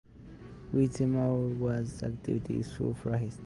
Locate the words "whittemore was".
0.73-2.01